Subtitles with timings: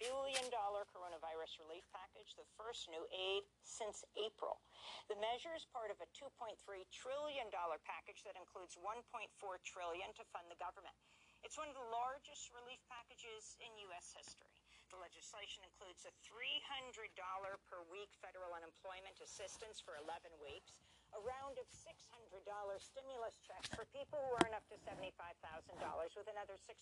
[0.00, 0.46] billion
[0.90, 4.58] coronavirus relief package, the first new aid since April.
[5.12, 6.56] The measure is part of a $2.3
[6.88, 7.48] trillion
[7.84, 9.04] package that includes $1.4
[9.62, 10.96] trillion to fund the government.
[11.44, 14.12] It's one of the largest relief packages in U.S.
[14.12, 14.52] history.
[14.92, 17.14] The legislation includes a $300
[17.70, 20.74] per week federal unemployment assistance for 11 weeks,
[21.14, 22.02] a round of $600
[22.82, 25.16] stimulus checks for people who earn up to $75,000
[26.18, 26.74] with another $600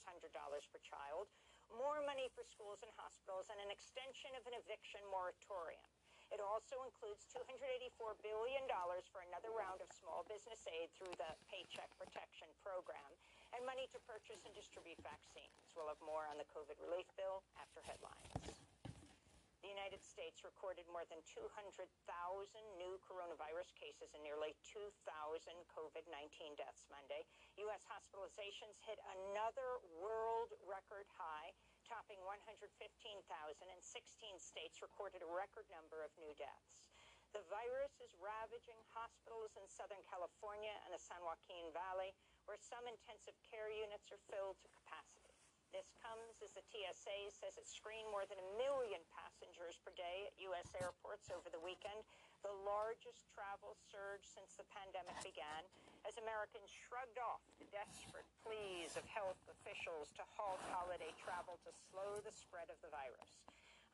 [0.72, 1.28] per child,
[1.74, 5.84] more money for schools and hospitals, and an extension of an eviction moratorium.
[6.28, 8.68] It also includes $284 billion
[9.08, 13.12] for another round of small business aid through the Paycheck Protection Program
[13.56, 15.72] and money to purchase and distribute vaccines.
[15.72, 18.67] We'll have more on the COVID relief bill after headlines.
[19.68, 21.44] The United States recorded more than 200,000
[22.80, 24.88] new coronavirus cases and nearly 2,000
[25.68, 27.28] COVID-19 deaths Monday.
[27.68, 27.84] U.S.
[27.84, 28.96] hospitalizations hit
[29.28, 31.52] another world record high,
[31.84, 32.64] topping 115,000
[33.68, 36.88] and 16 states recorded a record number of new deaths.
[37.36, 42.16] The virus is ravaging hospitals in Southern California and the San Joaquin Valley,
[42.48, 45.17] where some intensive care units are filled to capacity.
[46.38, 50.70] As the TSA says it screened more than a million passengers per day at U.S.
[50.78, 51.98] airports over the weekend,
[52.46, 55.66] the largest travel surge since the pandemic began,
[56.06, 61.74] as Americans shrugged off the desperate pleas of health officials to halt holiday travel to
[61.90, 63.42] slow the spread of the virus.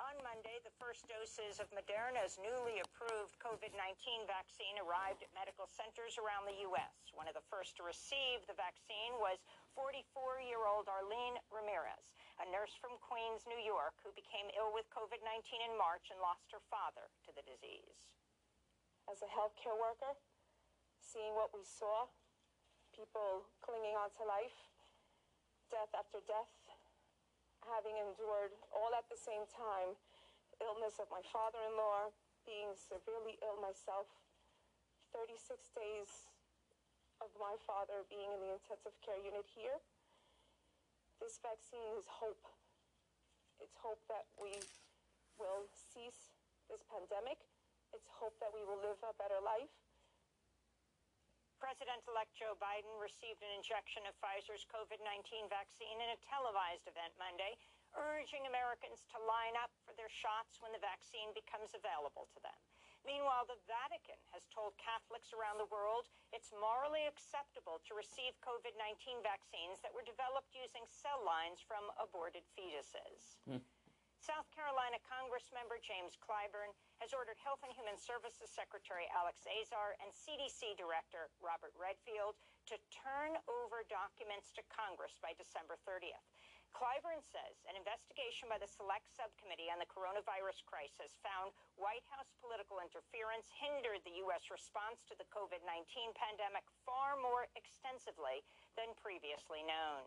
[0.03, 6.19] On Monday, the first doses of Moderna's newly approved COVID-19 vaccine arrived at medical centers
[6.19, 6.93] around the U.S.
[7.15, 9.39] One of the first to receive the vaccine was
[9.79, 12.11] 44-year-old Arlene Ramirez,
[12.43, 15.23] a nurse from Queens, New York, who became ill with COVID-19
[15.63, 18.15] in March and lost her father to the disease.
[19.07, 20.19] As a healthcare worker,
[20.99, 22.11] seeing what we saw,
[22.91, 24.57] people clinging on to life,
[25.71, 26.51] death after death,
[27.63, 29.95] having endured all at the same time
[30.63, 32.11] illness of my father-in-law,
[32.47, 34.07] being severely ill myself,
[35.11, 35.39] 36
[35.75, 36.31] days
[37.23, 39.79] of my father being in the intensive care unit here.
[41.23, 42.47] This vaccine is hope.
[43.63, 44.55] It's hope that we
[45.39, 46.35] will cease
[46.67, 47.39] this pandemic.
[47.95, 49.71] It's hope that we will live a better life.
[51.63, 57.57] President-elect Joe Biden received an injection of Pfizer's COVID-19 vaccine in a televised event Monday,
[57.97, 62.59] urging Americans to line up for their shots when the vaccine becomes available to them.
[63.05, 69.21] Meanwhile, the Vatican has told Catholics around the world it's morally acceptable to receive COVID-19
[69.21, 73.37] vaccines that were developed using cell lines from aborted fetuses.
[73.45, 73.61] Hmm.
[74.25, 80.09] South Carolina Congressmember James Clyburn has ordered Health and Human Services Secretary Alex Azar and
[80.17, 82.33] CDC Director Robert Redfield
[82.73, 86.25] to turn over documents to Congress by December 30th.
[86.75, 92.35] Clyburn says an investigation by the Select Subcommittee on the coronavirus crisis found White House
[92.43, 94.51] political interference hindered the U.S.
[94.51, 98.43] response to the COVID 19 pandemic far more extensively
[98.75, 100.03] than previously known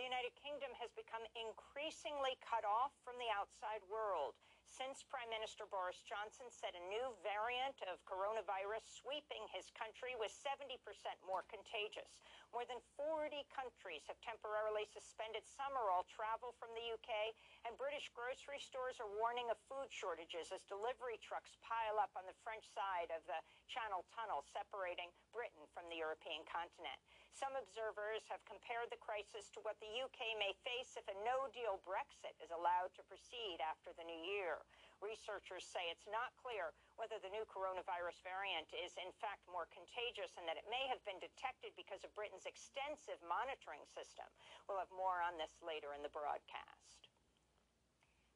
[0.00, 4.32] the United Kingdom has become increasingly cut off from the outside world
[4.70, 10.30] since Prime Minister Boris Johnson said a new variant of coronavirus sweeping his country was
[10.38, 10.78] 70%
[11.26, 12.22] more contagious.
[12.54, 17.34] More than 40 countries have temporarily suspended some or all travel from the UK,
[17.66, 22.26] and British grocery stores are warning of food shortages as delivery trucks pile up on
[22.30, 26.98] the French side of the Channel Tunnel separating Britain from the European continent.
[27.34, 31.80] Some observers have compared the crisis to what the UK may face if a no-deal
[31.86, 34.60] Brexit is allowed to proceed after the new year.
[35.00, 40.36] Researchers say it's not clear whether the new coronavirus variant is in fact more contagious
[40.36, 44.28] and that it may have been detected because of Britain's extensive monitoring system.
[44.68, 47.09] We'll have more on this later in the broadcast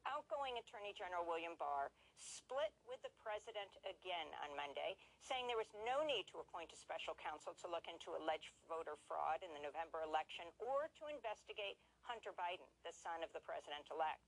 [0.09, 5.73] outgoing Attorney General William Barr split with the president again on Monday, saying there was
[5.83, 9.65] no need to appoint a special counsel to look into alleged voter fraud in the
[9.65, 14.23] November election or to investigate Hunter Biden, the son of the president-elect.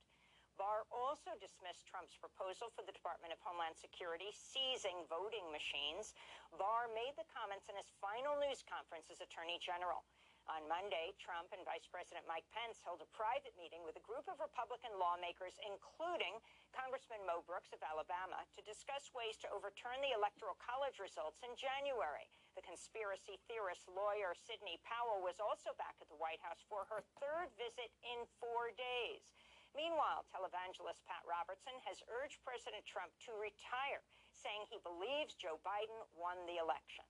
[0.57, 6.17] Barr also dismissed Trump's proposal for the Department of Homeland Security seizing voting machines.
[6.57, 10.01] Barr made the comments in his final news conference as Attorney General.
[10.47, 14.31] On Monday, Trump and Vice President Mike Pence held a private meeting with a group
[14.31, 16.39] of Republican lawmakers, including
[16.71, 21.51] Congressman Mo Brooks of Alabama, to discuss ways to overturn the Electoral College results in
[21.59, 22.31] January.
[22.55, 27.03] The conspiracy theorist lawyer Sidney Powell was also back at the White House for her
[27.19, 29.35] third visit in four days.
[29.75, 34.01] Meanwhile, televangelist Pat Robertson has urged President Trump to retire,
[34.31, 37.05] saying he believes Joe Biden won the election.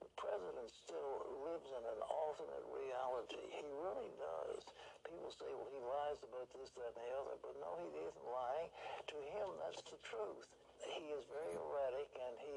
[0.00, 1.19] the president still
[1.60, 3.44] lives in an alternate reality.
[3.52, 4.64] He really does.
[5.04, 8.28] People say, well, he lies about this, that, and the other, but no, he isn't
[8.32, 8.68] lying.
[9.12, 10.48] To him, that's the truth.
[10.80, 12.56] He is very erratic, and he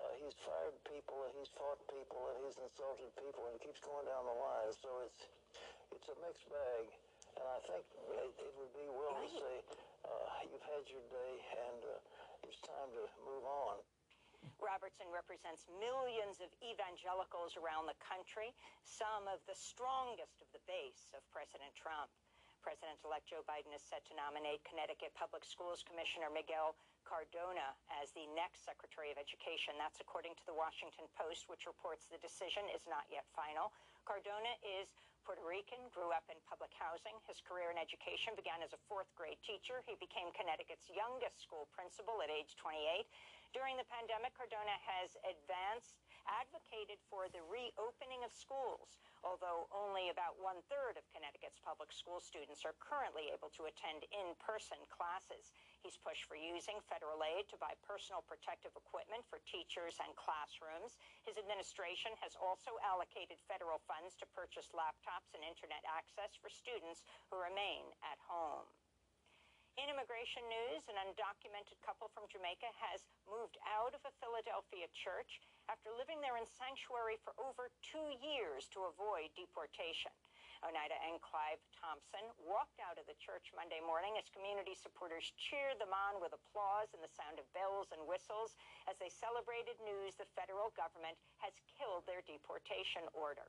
[0.00, 3.82] uh, he's fired people, and he's fought people, and he's insulted people, and he keeps
[3.84, 4.72] going down the line.
[4.80, 5.20] So it's
[5.92, 6.84] it's a mixed bag,
[7.36, 9.54] and I think it, it would be well to say,
[10.06, 11.34] uh, you've had your day,
[11.68, 13.84] and uh, it's time to move on.
[14.58, 21.10] Robertson represents millions of evangelicals around the country, some of the strongest of the base
[21.14, 22.10] of President Trump.
[22.62, 26.74] President-elect Joe Biden is set to nominate Connecticut Public Schools Commissioner Miguel
[27.06, 29.78] Cardona as the next Secretary of Education.
[29.80, 33.72] That's according to the Washington Post, which reports the decision is not yet final.
[34.04, 34.92] Cardona is
[35.28, 37.12] Puerto Rican, grew up in public housing.
[37.28, 39.84] His career in education began as a fourth grade teacher.
[39.84, 43.04] He became Connecticut's youngest school principal at age 28.
[43.52, 50.40] During the pandemic, Cardona has advanced, advocated for the reopening of schools, although only about
[50.40, 55.52] one third of Connecticut's public school students are currently able to attend in person classes.
[55.82, 60.98] He's pushed for using federal aid to buy personal protective equipment for teachers and classrooms.
[61.22, 67.06] His administration has also allocated federal funds to purchase laptops and internet access for students
[67.30, 68.66] who remain at home.
[69.78, 75.38] In immigration news, an undocumented couple from Jamaica has moved out of a Philadelphia church
[75.70, 80.10] after living there in sanctuary for over two years to avoid deportation.
[80.58, 85.78] Oneita and Clive Thompson walked out of the church Monday morning as community supporters cheered
[85.78, 88.58] them on with applause and the sound of bells and whistles
[88.90, 93.46] as they celebrated news the federal government has killed their deportation order.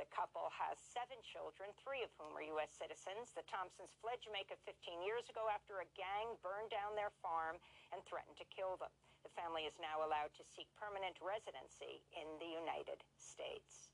[0.00, 2.72] The couple has seven children, three of whom are U.S.
[2.72, 3.32] citizens.
[3.32, 7.56] The Thompsons fled Jamaica 15 years ago after a gang burned down their farm
[7.92, 8.92] and threatened to kill them.
[9.24, 13.88] The family is now allowed to seek permanent residency in the United States.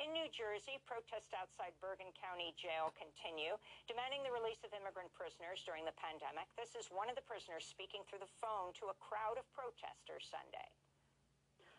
[0.00, 5.60] In New Jersey, protests outside Bergen County Jail continue, demanding the release of immigrant prisoners
[5.68, 6.48] during the pandemic.
[6.56, 10.24] This is one of the prisoners speaking through the phone to a crowd of protesters
[10.32, 10.68] Sunday.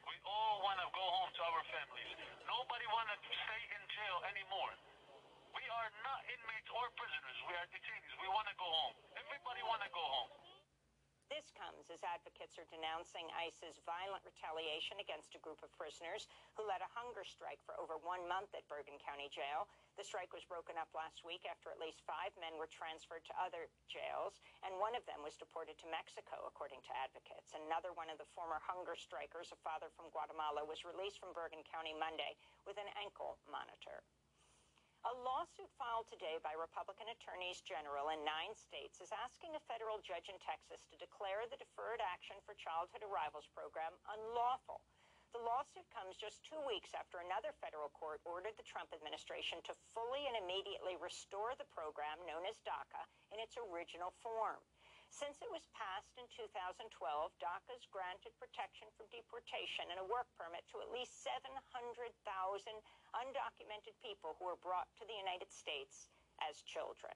[0.06, 2.12] We all want to go home to our families.
[2.46, 4.74] Nobody want to stay in jail anymore.
[5.56, 7.38] We are not inmates or prisoners.
[7.48, 8.14] We are detainees.
[8.20, 8.96] We want to go home.
[9.16, 10.43] Everybody want to go home.
[11.32, 16.64] This comes as advocates are denouncing ICE's violent retaliation against a group of prisoners who
[16.64, 19.68] led a hunger strike for over one month at Bergen County Jail.
[19.96, 23.36] The strike was broken up last week after at least five men were transferred to
[23.40, 27.56] other jails, and one of them was deported to Mexico, according to advocates.
[27.56, 31.64] Another one of the former hunger strikers, a father from Guatemala, was released from Bergen
[31.68, 34.04] County Monday with an ankle monitor.
[35.04, 40.00] A lawsuit filed today by Republican attorneys general in nine states is asking a federal
[40.00, 44.80] judge in Texas to declare the Deferred Action for Childhood Arrivals program unlawful.
[45.36, 49.76] The lawsuit comes just two weeks after another federal court ordered the Trump administration to
[49.92, 53.04] fully and immediately restore the program known as DACA
[53.36, 54.64] in its original form.
[55.14, 56.90] Since it was passed in 2012,
[57.38, 61.54] DACA's granted protection from deportation and a work permit to at least 700,000
[63.14, 66.10] undocumented people who were brought to the United States
[66.42, 67.14] as children.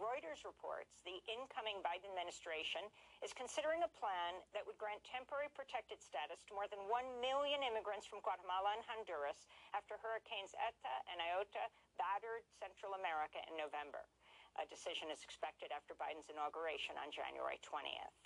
[0.00, 2.88] Reuters reports the incoming Biden administration
[3.20, 7.60] is considering a plan that would grant temporary protected status to more than 1 million
[7.60, 9.44] immigrants from Guatemala and Honduras
[9.76, 11.68] after Hurricanes Eta and Iota
[12.00, 14.08] battered Central America in November.
[14.54, 18.18] A decision is expected after Biden's inauguration on January 20th.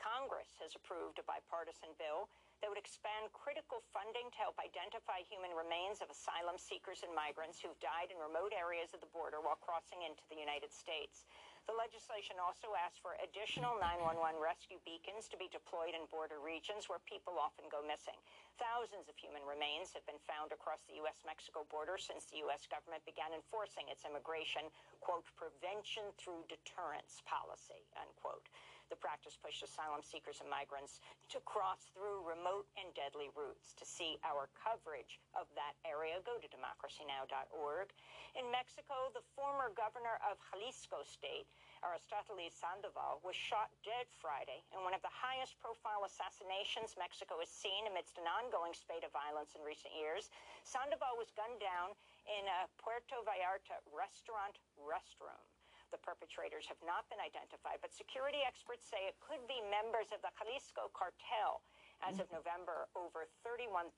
[0.00, 2.26] Congress has approved a bipartisan bill
[2.60, 7.60] that would expand critical funding to help identify human remains of asylum seekers and migrants
[7.60, 11.24] who've died in remote areas of the border while crossing into the United States.
[11.70, 16.90] The legislation also asks for additional 911 rescue beacons to be deployed in border regions
[16.90, 18.18] where people often go missing.
[18.58, 22.66] Thousands of human remains have been found across the U.S.-Mexico border since the U.S.
[22.66, 24.66] government began enforcing its immigration,
[24.98, 28.50] quote, prevention through deterrence policy, unquote.
[28.90, 30.98] The practice pushed asylum seekers and migrants
[31.30, 33.70] to cross through remote and deadly routes.
[33.78, 37.94] To see our coverage of that area, go to democracynow.org.
[38.34, 41.46] In Mexico, the former governor of Jalisco state,
[41.86, 47.48] Aristoteles Sandoval, was shot dead Friday in one of the highest profile assassinations Mexico has
[47.48, 50.34] seen amidst an ongoing spate of violence in recent years.
[50.66, 51.94] Sandoval was gunned down
[52.26, 55.46] in a Puerto Vallarta restaurant restroom.
[55.90, 60.22] The perpetrators have not been identified, but security experts say it could be members of
[60.22, 61.66] the Jalisco cartel.
[62.00, 63.92] As of November, over 31,000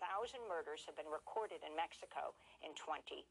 [0.48, 2.34] murders have been recorded in Mexico
[2.64, 3.22] in 2020.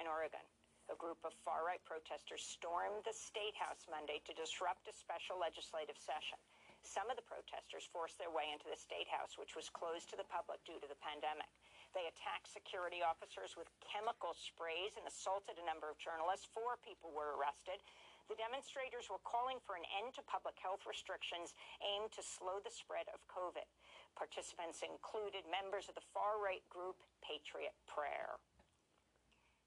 [0.00, 0.42] In Oregon,
[0.88, 5.36] a group of far right protesters stormed the state house Monday to disrupt a special
[5.36, 6.40] legislative session.
[6.80, 10.16] Some of the protesters forced their way into the State House, which was closed to
[10.16, 11.50] the public due to the pandemic.
[11.96, 16.46] They attacked security officers with chemical sprays and assaulted a number of journalists.
[16.52, 17.80] Four people were arrested.
[18.28, 22.72] The demonstrators were calling for an end to public health restrictions aimed to slow the
[22.72, 23.64] spread of COVID.
[24.12, 28.36] Participants included members of the far right group Patriot Prayer.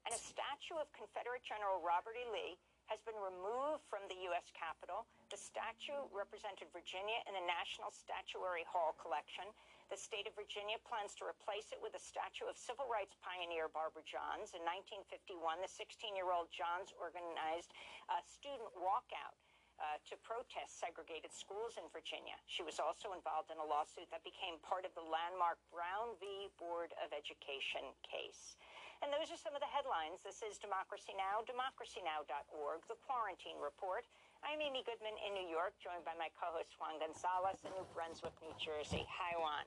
[0.06, 2.26] And a statue of Confederate General Robert E.
[2.30, 2.54] Lee
[2.90, 4.50] has been removed from the U.S.
[4.54, 5.06] Capitol.
[5.30, 9.46] The statue represented Virginia in the National Statuary Hall collection.
[9.92, 13.68] The state of Virginia plans to replace it with a statue of civil rights pioneer
[13.68, 14.56] Barbara Johns.
[14.56, 17.76] In 1951, the 16-year-old Johns organized
[18.08, 19.36] a student walkout
[19.82, 22.38] uh, to protest segregated schools in Virginia.
[22.46, 26.48] She was also involved in a lawsuit that became part of the landmark Brown v.
[26.54, 28.56] Board of Education case.
[29.02, 30.22] And those are some of the headlines.
[30.22, 34.06] This is Democracy Now!, democracynow.org, the Quarantine Report.
[34.46, 38.30] I'm Amy Goodman in New York, joined by my co-host Juan Gonzalez in New Brunswick,
[38.38, 39.02] New Jersey.
[39.10, 39.66] Hi, Juan.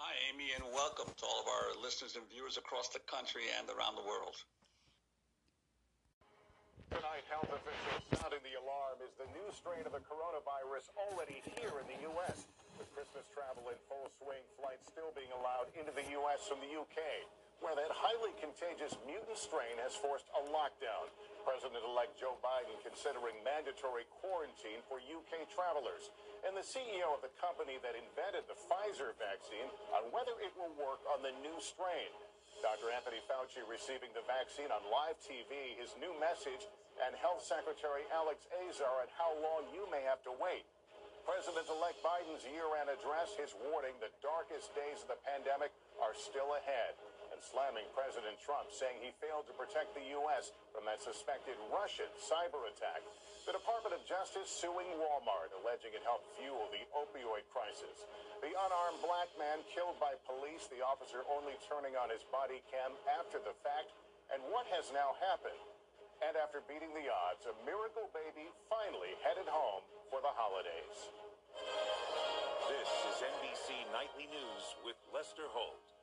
[0.00, 3.68] Hi, Amy, and welcome to all of our listeners and viewers across the country and
[3.68, 4.40] around the world.
[6.88, 11.84] Tonight, health officials sounding the alarm is the new strain of the coronavirus already here
[11.84, 12.48] in the U.S.
[12.80, 16.48] With Christmas travel in full swing, flights still being allowed into the U.S.
[16.48, 17.04] from the U.K.,
[17.64, 21.08] where that highly contagious mutant strain has forced a lockdown.
[21.46, 26.12] President-elect Joe Biden considering mandatory quarantine for UK travelers.
[26.44, 30.74] And the CEO of the company that invented the Pfizer vaccine on whether it will
[30.76, 32.12] work on the new strain.
[32.60, 32.92] Dr.
[32.92, 36.66] Anthony Fauci receiving the vaccine on live TV, his new message,
[37.04, 40.64] and Health Secretary Alex Azar at how long you may have to wait.
[41.28, 46.94] President-elect Biden's year-end address, his warning the darkest days of the pandemic are still ahead
[47.36, 50.56] and slamming President Trump, saying he failed to protect the U.S.
[50.72, 53.04] from that suspected Russian cyber attack.
[53.44, 58.08] The Department of Justice suing Walmart, alleging it helped fuel the opioid crisis.
[58.40, 62.96] The unarmed black man killed by police, the officer only turning on his body cam
[63.20, 63.92] after the fact.
[64.32, 65.60] And what has now happened?
[66.24, 70.96] And after beating the odds, a miracle baby finally headed home for the holidays.
[72.72, 75.95] This is NBC Nightly News with Lester Holt.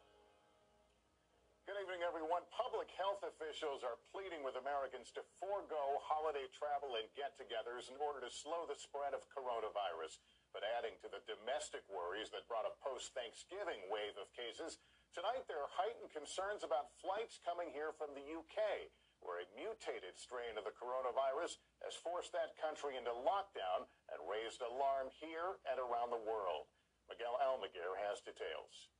[1.73, 2.45] Good evening, everyone.
[2.53, 7.97] Public health officials are pleading with Americans to forego holiday travel and get togethers in
[7.97, 10.21] order to slow the spread of coronavirus.
[10.53, 14.77] But adding to the domestic worries that brought a post Thanksgiving wave of cases,
[15.17, 18.93] tonight there are heightened concerns about flights coming here from the UK,
[19.25, 24.61] where a mutated strain of the coronavirus has forced that country into lockdown and raised
[24.61, 26.69] alarm here and around the world.
[27.09, 28.93] Miguel Almaguer has details.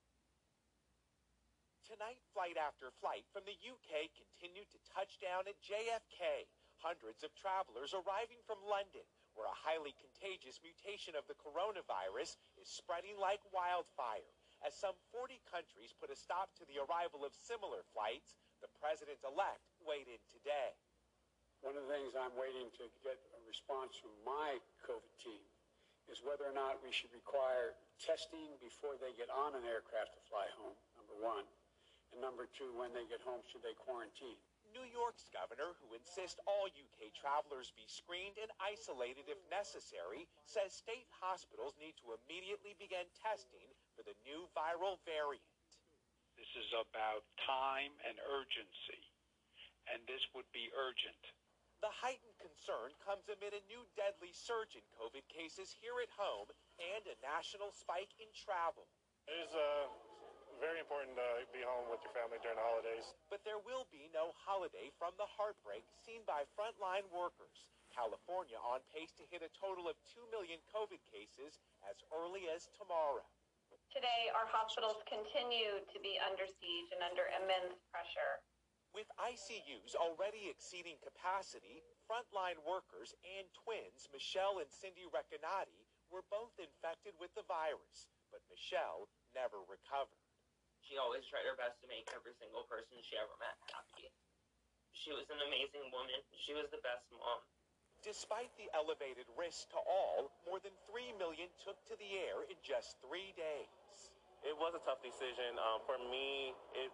[1.83, 6.47] Tonight, flight after flight from the UK continued to touch down at JFK.
[6.79, 9.03] Hundreds of travelers arriving from London,
[9.35, 14.31] where a highly contagious mutation of the coronavirus is spreading like wildfire.
[14.63, 19.19] As some 40 countries put a stop to the arrival of similar flights, the president
[19.27, 20.79] elect weighed in today.
[21.59, 24.55] One of the things I'm waiting to get a response from my
[24.87, 25.43] COVID team
[26.07, 30.23] is whether or not we should require testing before they get on an aircraft to
[30.31, 31.43] fly home, number one.
[32.13, 34.37] And number two, when they get home, should they quarantine?
[34.69, 40.73] New York's governor, who insists all UK travelers be screened and isolated if necessary, says
[40.73, 43.65] state hospitals need to immediately begin testing
[43.97, 45.45] for the new viral variant.
[46.37, 49.01] This is about time and urgency,
[49.89, 51.21] and this would be urgent.
[51.85, 56.49] The heightened concern comes amid a new deadly surge in COVID cases here at home
[56.81, 58.89] and a national spike in travel.
[59.29, 59.91] It is uh,
[60.63, 63.03] very important to be home with your family during the holidays.
[63.27, 67.67] But there will be no holiday from the heartbreak seen by frontline workers.
[67.91, 72.71] California on pace to hit a total of 2 million COVID cases as early as
[72.79, 73.27] tomorrow.
[73.91, 78.39] Today, our hospitals continue to be under siege and under immense pressure.
[78.95, 86.55] With ICUs already exceeding capacity, frontline workers and twins, Michelle and Cindy Recanati, were both
[86.55, 90.22] infected with the virus, but Michelle never recovered.
[90.83, 94.11] She always tried her best to make every single person she ever met happy.
[94.91, 96.19] She was an amazing woman.
[96.35, 97.41] She was the best mom.
[98.03, 102.59] Despite the elevated risk to all, more than 3 million took to the air in
[102.59, 104.11] just three days.
[104.43, 105.55] It was a tough decision.
[105.55, 106.91] Um, for me, it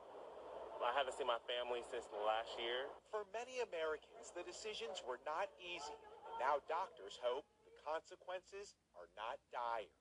[0.79, 2.88] I haven't seen my family since last year.
[3.12, 5.98] For many Americans, the decisions were not easy.
[6.31, 9.99] And now doctors hope the consequences are not dire.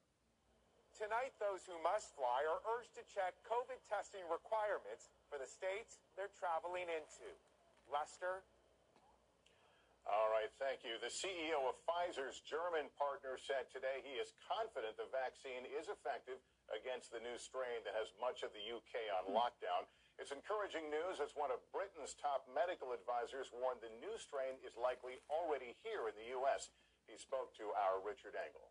[0.99, 6.03] Tonight, those who must fly are urged to check COVID testing requirements for the states
[6.19, 7.31] they're traveling into.
[7.87, 8.43] Lester?
[10.11, 10.99] All right, thank you.
[10.99, 16.43] The CEO of Pfizer's German partner said today he is confident the vaccine is effective
[16.75, 19.39] against the new strain that has much of the UK on hmm.
[19.39, 19.87] lockdown.
[20.19, 24.75] It's encouraging news as one of Britain's top medical advisors warned the new strain is
[24.75, 26.75] likely already here in the U.S.
[27.07, 28.67] He spoke to our Richard Engel.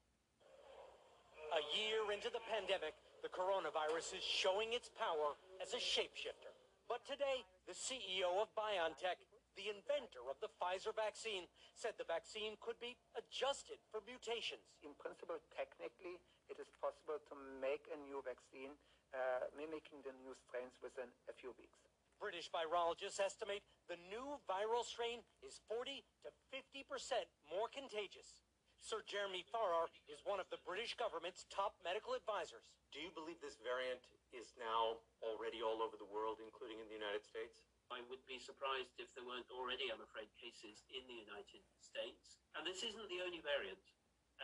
[1.56, 6.52] A year into the pandemic, the coronavirus is showing its power as a shapeshifter.
[6.88, 9.20] But today, the CEO of BioNTech
[9.58, 14.62] the inventor of the Pfizer vaccine, said the vaccine could be adjusted for mutations.
[14.86, 18.78] In principle, technically, it is possible to make a new vaccine
[19.18, 21.82] uh, mimicking the new strains within a few weeks.
[22.22, 28.42] British virologists estimate the new viral strain is 40 to 50 percent more contagious.
[28.82, 32.72] Sir Jeremy Farrar is one of the British government's top medical advisors.
[32.94, 34.00] Do you believe this variant
[34.32, 37.68] is now already all over the world, including in the United States?
[37.92, 42.40] I would be surprised if there weren't already, I'm afraid, cases in the United States.
[42.56, 43.80] And this isn't the only variant.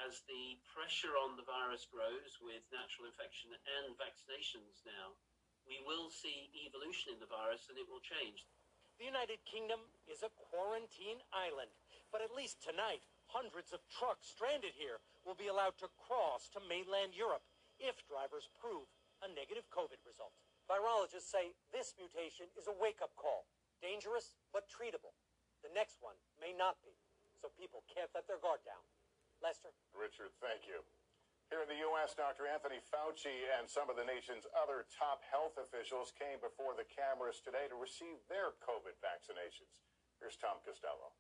[0.02, 5.14] As the pressure on the virus grows with natural infection and vaccinations now,
[5.70, 8.44] we will see evolution in the virus and it will change.
[8.98, 11.72] The United Kingdom is a quarantine island,
[12.12, 16.62] but at least tonight, hundreds of trucks stranded here will be allowed to cross to
[16.70, 17.42] mainland Europe
[17.82, 18.86] if drivers prove
[19.26, 20.38] a negative COVID result.
[20.70, 23.50] Virologists say this mutation is a wake-up call.
[23.82, 25.18] Dangerous, but treatable.
[25.66, 26.94] The next one may not be,
[27.42, 28.80] so people can't let their guard down.
[29.42, 29.74] Lester?
[29.92, 30.86] Richard, thank you.
[31.52, 32.48] Here in the U.S., Dr.
[32.48, 37.44] Anthony Fauci and some of the nation's other top health officials came before the cameras
[37.44, 39.84] today to receive their COVID vaccinations.
[40.24, 41.12] Here's Tom Costello.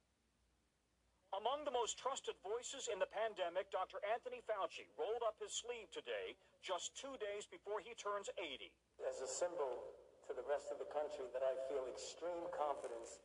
[1.33, 3.97] Among the most trusted voices in the pandemic, Dr.
[4.05, 8.69] Anthony Fauci rolled up his sleeve today, just two days before he turns 80.
[9.01, 9.81] As a symbol
[10.29, 13.17] to the rest of the country that I feel extreme confidence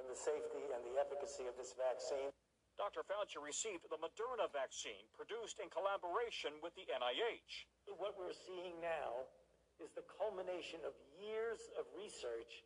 [0.00, 2.32] in the safety and the efficacy of this vaccine.
[2.80, 3.04] Dr.
[3.04, 7.68] Fauci received the Moderna vaccine produced in collaboration with the NIH.
[8.00, 9.28] What we're seeing now
[9.76, 12.64] is the culmination of years of research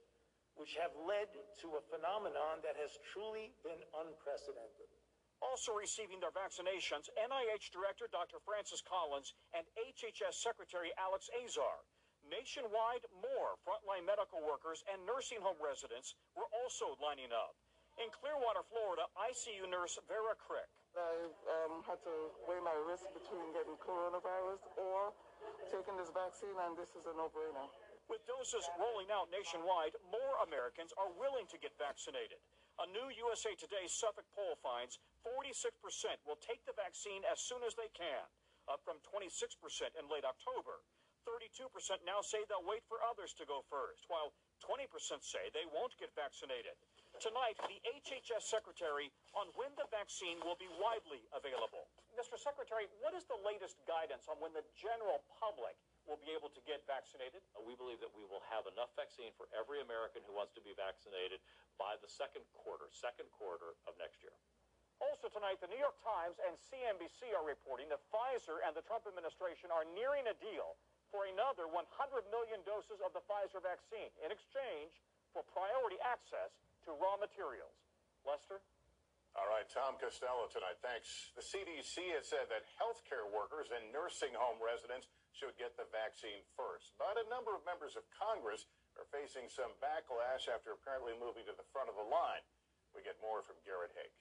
[0.56, 1.30] which have led
[1.60, 4.88] to a phenomenon that has truly been unprecedented.
[5.42, 8.40] Also receiving their vaccinations, NIH Director Dr.
[8.46, 11.84] Francis Collins and HHS Secretary Alex Azar.
[12.24, 17.52] Nationwide, more frontline medical workers and nursing home residents were also lining up.
[18.00, 20.66] In Clearwater, Florida, ICU nurse Vera Crick.
[20.96, 21.30] I
[21.66, 22.14] um, had to
[22.46, 25.12] weigh my risk between getting coronavirus or
[25.70, 27.66] taking this vaccine, and this is a no-brainer.
[28.08, 32.36] With doses rolling out nationwide, more Americans are willing to get vaccinated.
[32.82, 35.72] A new USA Today Suffolk poll finds 46%
[36.28, 38.28] will take the vaccine as soon as they can,
[38.68, 39.56] up from 26%
[39.96, 40.84] in late October.
[41.24, 41.72] 32%
[42.04, 46.12] now say they'll wait for others to go first, while 20% say they won't get
[46.12, 46.76] vaccinated.
[47.16, 51.88] Tonight, the HHS Secretary on when the vaccine will be widely available.
[52.12, 52.36] Mr.
[52.36, 56.62] Secretary, what is the latest guidance on when the general public will be able to
[56.68, 57.40] get vaccinated?
[57.56, 60.62] Uh, we believe that we will have enough vaccine for every American who wants to
[60.62, 61.40] be vaccinated
[61.80, 64.34] by the second quarter, second quarter of next year.
[65.02, 69.04] Also tonight, the New York Times and CNBC are reporting that Pfizer and the Trump
[69.10, 70.78] administration are nearing a deal
[71.10, 71.82] for another 100
[72.30, 75.02] million doses of the Pfizer vaccine in exchange
[75.34, 76.54] for priority access
[76.86, 77.74] to raw materials.
[78.22, 78.62] Lester?
[79.34, 80.78] All right, Tom Costello tonight.
[80.78, 81.34] Thanks.
[81.34, 86.38] The CDC has said that healthcare workers and nursing home residents should get the vaccine
[86.54, 86.94] first.
[87.02, 91.54] But a number of members of Congress are facing some backlash after apparently moving to
[91.58, 92.46] the front of the line.
[92.94, 94.14] We get more from Garrett Haake.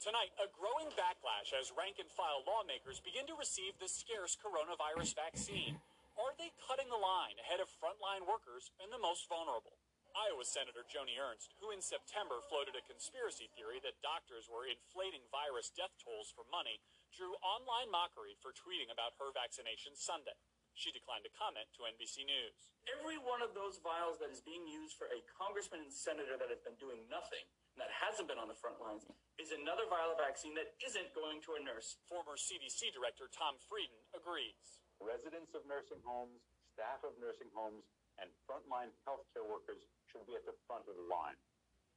[0.00, 5.12] Tonight, a growing backlash as rank and file lawmakers begin to receive the scarce coronavirus
[5.12, 5.76] vaccine.
[6.16, 9.76] Are they cutting the line ahead of frontline workers and the most vulnerable?
[10.16, 15.20] Iowa Senator Joni Ernst, who in September floated a conspiracy theory that doctors were inflating
[15.28, 16.80] virus death tolls for money,
[17.12, 20.32] drew online mockery for tweeting about her vaccination Sunday.
[20.72, 22.56] She declined to comment to NBC News.
[22.88, 26.48] Every one of those vials that is being used for a congressman and senator that
[26.48, 27.44] has been doing nothing,
[27.76, 29.04] and that hasn't been on the front lines,
[29.36, 32.00] is another vial of vaccine that isn't going to a nurse.
[32.08, 34.80] Former CDC Director Tom Frieden agrees.
[34.96, 36.40] Residents of nursing homes,
[36.72, 37.84] staff of nursing homes,
[38.20, 39.84] and frontline healthcare workers
[40.16, 41.36] should be at the front of the line.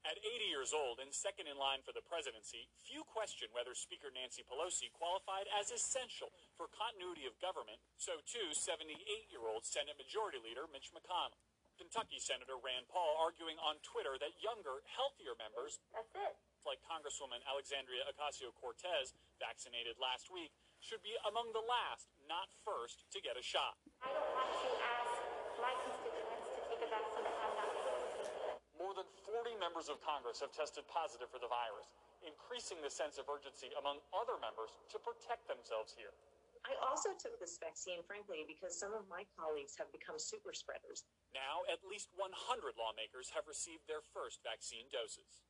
[0.03, 4.11] At 80 years old and second in line for the presidency, few question whether Speaker
[4.11, 7.79] Nancy Pelosi qualified as essential for continuity of government.
[7.95, 11.39] So too, 78-year-old Senate Majority Leader Mitch McConnell.
[11.79, 16.35] Kentucky Senator Rand Paul arguing on Twitter that younger, healthier members, That's it.
[16.67, 20.51] like Congresswoman Alexandria Ocasio-Cortez, vaccinated last week,
[20.83, 23.79] should be among the last, not first, to get a shot.
[24.03, 25.23] I don't want to ask
[25.63, 28.59] my constituents to take a vaccine that I'm not going to take.
[28.79, 31.91] More than 40 members of Congress have tested positive for the virus,
[32.23, 36.15] increasing the sense of urgency among other members to protect themselves here.
[36.63, 41.03] I also took this vaccine, frankly, because some of my colleagues have become super spreaders.
[41.35, 42.31] Now, at least 100
[42.79, 45.43] lawmakers have received their first vaccine doses.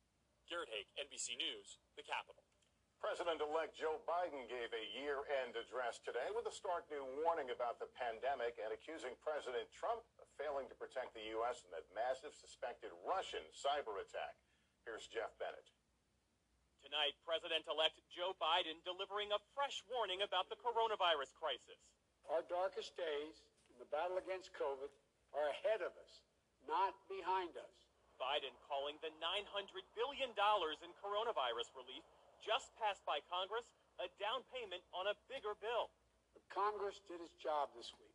[0.50, 2.42] Garrett Haake, NBC News, the Capitol.
[2.98, 7.88] President-elect Joe Biden gave a year-end address today with a stark new warning about the
[7.96, 11.60] pandemic and accusing President Trump of failing to protect the U.S.
[11.68, 14.40] in that massive suspected Russian cyber attack.
[14.88, 15.68] Here's Jeff Bennett.
[16.80, 21.76] Tonight, President-elect Joe Biden delivering a fresh warning about the coronavirus crisis.
[22.32, 24.88] Our darkest days in the battle against COVID
[25.36, 26.24] are ahead of us,
[26.64, 27.76] not behind us.
[28.16, 29.44] Biden calling the $900
[29.92, 32.04] billion in coronavirus relief
[32.40, 33.68] just passed by Congress
[34.00, 35.92] a down payment on a bigger bill.
[36.32, 38.09] But Congress did its job this week.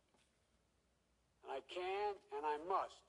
[1.46, 3.06] And I can and I must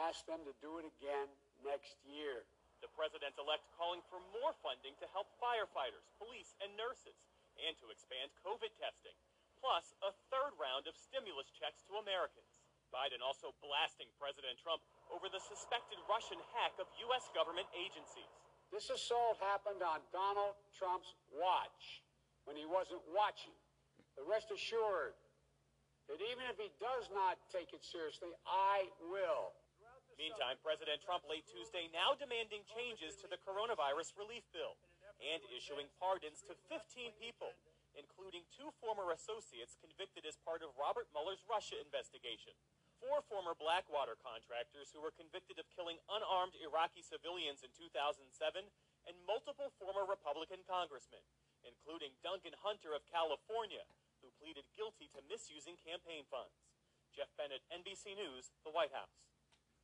[0.00, 1.28] ask them to do it again
[1.60, 2.48] next year.
[2.80, 7.28] The president elect calling for more funding to help firefighters, police, and nurses,
[7.60, 9.12] and to expand COVID testing,
[9.60, 12.48] plus a third round of stimulus checks to Americans.
[12.88, 14.80] Biden also blasting President Trump
[15.12, 17.28] over the suspected Russian hack of U.S.
[17.36, 18.32] government agencies.
[18.72, 22.00] This assault happened on Donald Trump's watch
[22.48, 23.52] when he wasn't watching.
[24.16, 25.12] But rest assured
[26.12, 29.56] that even if he does not take it seriously, I will.
[30.20, 34.76] Meantime, President Trump late Tuesday now demanding changes to the coronavirus relief bill
[35.24, 37.56] and issuing pardons to 15 people,
[37.96, 42.52] including two former associates convicted as part of Robert Mueller's Russia investigation
[43.02, 48.30] four former Blackwater contractors who were convicted of killing unarmed Iraqi civilians in 2007,
[49.10, 51.18] and multiple former Republican congressmen,
[51.66, 53.82] including Duncan Hunter of California,
[54.42, 56.66] pleaded guilty to misusing campaign funds.
[57.14, 59.14] Jeff Bennett, NBC News, the White House.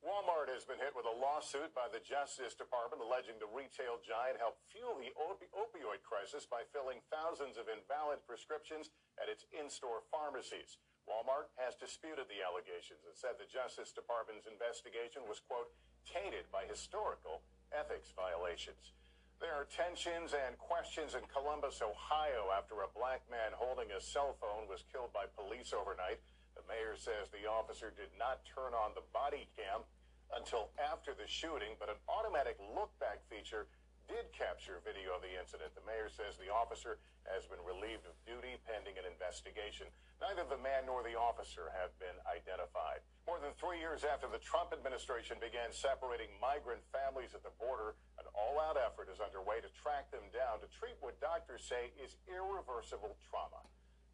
[0.02, 4.38] Walmart has been hit with a lawsuit by the Justice Department alleging the retail giant
[4.38, 10.06] helped fuel the op- opioid crisis by filling thousands of invalid prescriptions at its in-store
[10.10, 10.78] pharmacies.
[11.06, 15.70] Walmart has disputed the allegations and said the Justice Department's investigation was, quote,
[16.06, 17.42] tainted by historical
[17.74, 18.94] ethics violations.
[19.38, 24.34] There are tensions and questions in Columbus, Ohio, after a black man holding a cell
[24.42, 26.18] phone was killed by police overnight.
[26.58, 29.86] The mayor says the officer did not turn on the body cam
[30.34, 33.70] until after the shooting, but an automatic look back feature
[34.08, 35.70] did capture video of the incident.
[35.76, 36.96] The mayor says the officer
[37.28, 39.86] has been relieved of duty pending an investigation.
[40.18, 43.04] Neither the man nor the officer have been identified.
[43.28, 47.94] More than three years after the Trump administration began separating migrant families at the border,
[48.16, 52.16] an all-out effort is underway to track them down to treat what doctors say is
[52.26, 53.60] irreversible trauma.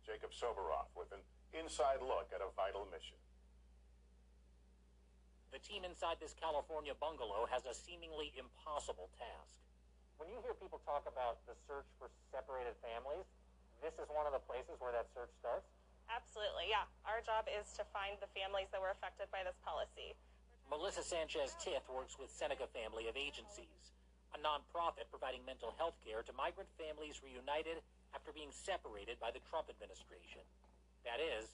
[0.05, 1.23] Jacob Soboroff with an
[1.57, 3.17] inside look at a vital mission.
[5.55, 9.64] The team inside this California bungalow has a seemingly impossible task.
[10.19, 13.27] When you hear people talk about the search for separated families,
[13.83, 15.67] this is one of the places where that search starts?
[16.07, 16.87] Absolutely, yeah.
[17.09, 20.15] Our job is to find the families that were affected by this policy.
[20.69, 23.93] Melissa Sanchez Tith works with Seneca Family of Agencies,
[24.33, 27.81] a nonprofit providing mental health care to migrant families reunited
[28.17, 30.41] after being separated by the Trump administration.
[31.05, 31.51] That is,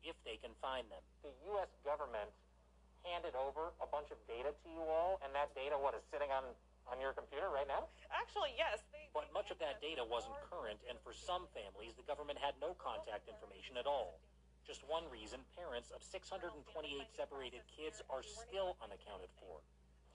[0.00, 1.02] if they can find them.
[1.24, 1.68] The U.S.
[1.84, 2.32] government
[3.04, 6.32] handed over a bunch of data to you all, and that data, what, is sitting
[6.32, 6.44] on
[6.90, 7.88] on your computer right now?
[8.12, 8.84] Actually, yes.
[8.92, 12.56] They, but much of that data wasn't current, and for some families, the government had
[12.60, 14.20] no contact information at all.
[14.64, 16.56] Just one reason parents of 628
[17.12, 19.60] separated kids are still unaccounted for.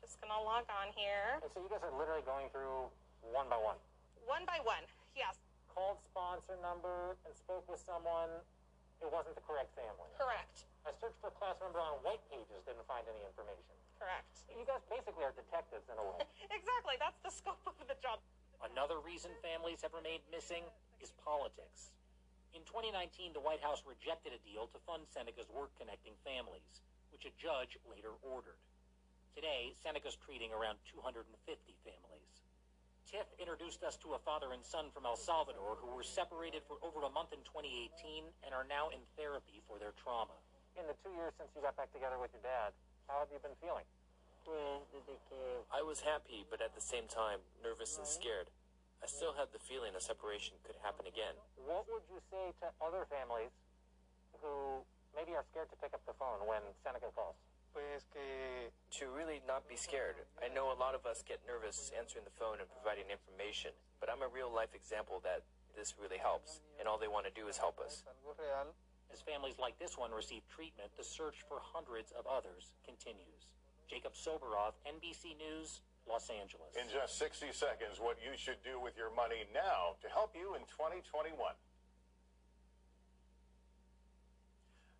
[0.01, 1.37] Just gonna log on here.
[1.37, 2.89] And so you guys are literally going through
[3.21, 3.77] one by one?
[4.25, 4.81] One by one,
[5.13, 5.37] yes.
[5.69, 8.41] Called sponsor number and spoke with someone.
[8.99, 10.09] It wasn't the correct family.
[10.17, 10.65] Correct.
[10.83, 13.75] I searched for class member on white pages, didn't find any information.
[13.99, 14.47] Correct.
[14.47, 16.23] You guys basically are detectives in a way.
[16.57, 16.95] exactly.
[17.03, 18.23] That's the scope of the job.
[18.63, 20.63] Another reason families have remained missing
[21.03, 21.91] is politics.
[22.55, 26.81] In 2019, the White House rejected a deal to fund Seneca's work connecting families,
[27.11, 28.57] which a judge later ordered.
[29.35, 31.27] Today, Seneca's treating around 250
[31.85, 32.33] families.
[33.05, 36.77] Tiff introduced us to a father and son from El Salvador who were separated for
[36.85, 40.35] over a month in 2018 and are now in therapy for their trauma.
[40.77, 42.73] In the two years since you got back together with your dad,
[43.09, 43.83] how have you been feeling?
[45.69, 48.49] I was happy, but at the same time, nervous and scared.
[49.01, 51.37] I still had the feeling a separation could happen again.
[51.57, 53.53] What would you say to other families
[54.41, 54.81] who
[55.13, 57.37] maybe are scared to pick up the phone when Seneca calls?
[58.99, 60.17] To really not be scared.
[60.41, 64.09] I know a lot of us get nervous answering the phone and providing information, but
[64.09, 65.45] I'm a real life example that
[65.77, 68.03] this really helps, and all they want to do is help us.
[69.09, 73.49] As families like this one receive treatment, the search for hundreds of others continues.
[73.89, 76.77] Jacob Soboroff, NBC News, Los Angeles.
[76.77, 80.53] In just 60 seconds, what you should do with your money now to help you
[80.53, 81.33] in 2021.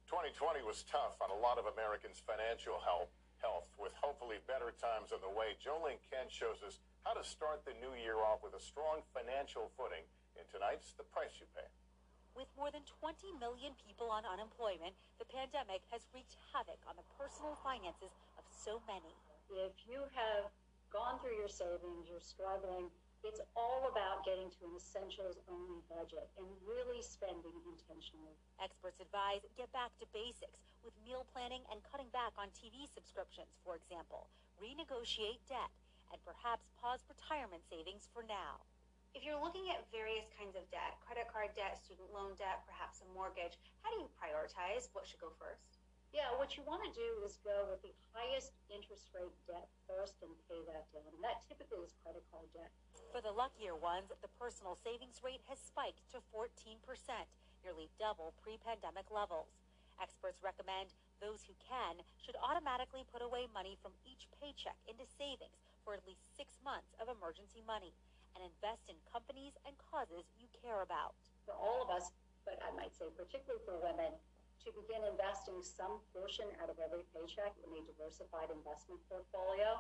[0.10, 3.14] 2020 was tough on a lot of Americans' financial health,
[3.46, 3.70] health.
[3.78, 7.78] With hopefully better times on the way, Jolene Kent shows us how to start the
[7.78, 10.02] new year off with a strong financial footing
[10.34, 11.70] in tonight's The Price You Pay.
[12.40, 17.04] With more than 20 million people on unemployment, the pandemic has wreaked havoc on the
[17.20, 19.12] personal finances of so many.
[19.52, 20.48] If you have
[20.88, 22.88] gone through your savings, you're struggling,
[23.28, 28.40] it's all about getting to an essentials only budget and really spending intentionally.
[28.64, 33.52] Experts advise get back to basics with meal planning and cutting back on TV subscriptions,
[33.68, 34.32] for example.
[34.56, 35.76] Renegotiate debt
[36.16, 38.64] and perhaps pause retirement savings for now.
[39.18, 43.02] If you're looking at various kinds of debt, credit card debt, student loan debt, perhaps
[43.02, 45.82] a mortgage, how do you prioritize what should go first?
[46.14, 50.22] Yeah, what you want to do is go with the highest interest rate debt first
[50.26, 51.10] and pay that down.
[51.14, 52.70] And that typically is credit card debt.
[53.10, 56.78] For the luckier ones, the personal savings rate has spiked to 14%,
[57.66, 59.58] nearly double pre pandemic levels.
[60.02, 65.62] Experts recommend those who can should automatically put away money from each paycheck into savings
[65.84, 67.92] for at least six months of emergency money
[68.36, 71.18] and invest in companies and causes you care about.
[71.46, 72.14] For all of us,
[72.46, 74.14] but I might say particularly for women,
[74.66, 79.80] to begin investing some portion out of every paycheck in a diversified investment portfolio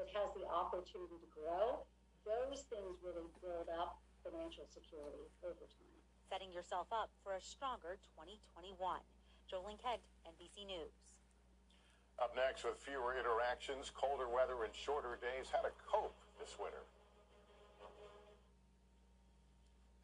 [0.00, 1.84] that has the opportunity to grow,
[2.24, 6.00] those things really build up financial security over time.
[6.32, 8.74] Setting yourself up for a stronger 2021.
[9.44, 10.96] Jolene Kent, NBC News.
[12.16, 16.86] Up next, with fewer interactions, colder weather, and shorter days, how to cope this winter.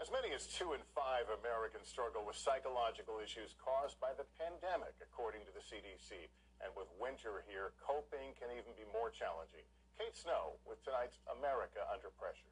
[0.00, 4.96] As many as two in five Americans struggle with psychological issues caused by the pandemic,
[5.04, 6.32] according to the CDC.
[6.64, 9.68] And with winter here, coping can even be more challenging.
[10.00, 12.48] Kate Snow with tonight's America Under Pressure.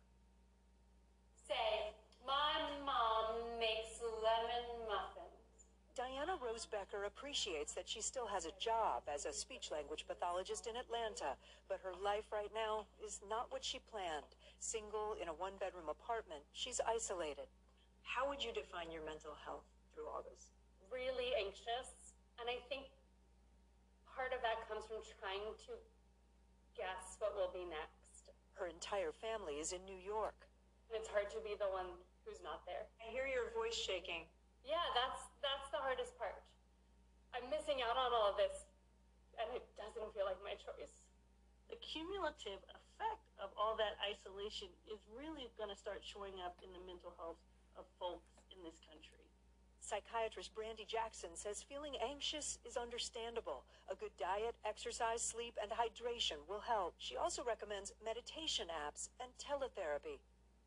[1.49, 1.97] Say,
[2.29, 5.73] my mom makes lemon muffins.
[5.97, 10.69] Diana Rose Becker appreciates that she still has a job as a speech language pathologist
[10.69, 11.33] in Atlanta,
[11.65, 14.37] but her life right now is not what she planned.
[14.59, 17.47] Single in a one bedroom apartment, she's isolated.
[18.03, 20.51] How would you define your mental health through all this?
[20.91, 22.15] Really anxious.
[22.43, 22.91] And I think
[24.07, 25.73] part of that comes from trying to
[26.75, 28.35] guess what will be next.
[28.59, 30.51] Her entire family is in New York.
[30.91, 31.95] And it's hard to be the one
[32.27, 32.91] who's not there.
[32.99, 34.27] I hear your voice shaking.
[34.67, 36.43] Yeah, that's that's the hardest part.
[37.31, 38.67] I'm missing out on all of this,
[39.39, 41.05] and it doesn't feel like my choice.
[41.71, 42.65] The cumulative
[42.99, 47.15] effect of all that isolation is really going to start showing up in the mental
[47.15, 47.39] health
[47.79, 49.23] of folks in this country.
[49.79, 53.63] Psychiatrist Brandy Jackson says feeling anxious is understandable.
[53.87, 56.99] A good diet, exercise, sleep, and hydration will help.
[56.99, 60.19] She also recommends meditation apps and teletherapy.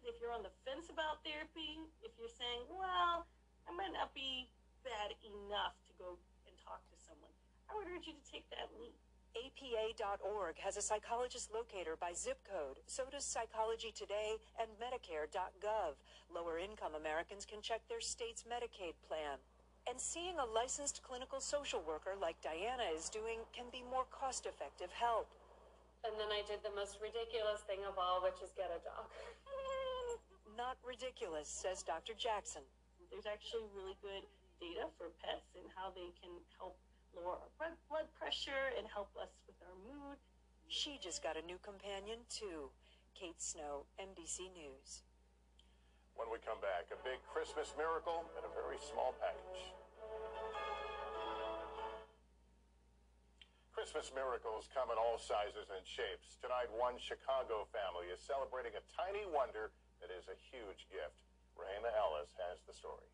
[0.02, 3.28] If you're on the fence about therapy, if you're saying, well,
[3.68, 4.50] I might not be
[4.82, 6.18] bad enough to go
[6.48, 7.36] and talk to someone,
[7.70, 8.98] I would urge you to take that leap.
[9.32, 12.84] APA.org has a psychologist locator by zip code.
[12.86, 15.96] So does Psychology Today and Medicare.gov.
[16.28, 19.40] Lower income Americans can check their state's Medicaid plan.
[19.88, 24.46] And seeing a licensed clinical social worker like Diana is doing can be more cost
[24.46, 25.32] effective help.
[26.04, 29.08] And then I did the most ridiculous thing of all, which is get a dog.
[30.60, 32.14] Not ridiculous, says Dr.
[32.20, 32.68] Jackson.
[33.10, 34.28] There's actually really good
[34.60, 36.78] data for pets and how they can help
[37.16, 40.18] lower our blood pressure and help us with our mood.
[40.68, 42.72] She just got a new companion, too.
[43.14, 45.04] Kate Snow, NBC News.
[46.16, 49.72] When we come back, a big Christmas miracle in a very small package.
[53.72, 56.38] Christmas miracles come in all sizes and shapes.
[56.44, 59.72] Tonight, one Chicago family is celebrating a tiny wonder
[60.04, 61.24] that is a huge gift.
[61.58, 63.08] Rehema Ellis has the story.